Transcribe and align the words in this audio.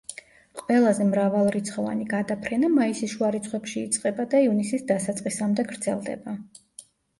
ყველაზე 0.59 1.03
მრავალრიცხოვანი 1.09 2.07
გადაფრენა 2.13 2.71
მაისის 2.79 3.13
შუა 3.13 3.31
რიცხვებში 3.37 3.77
იწყება 3.91 4.27
და 4.33 4.43
ივნისის 4.49 4.89
დასაწყისამდე 4.95 5.69
გრძელდება. 5.71 6.39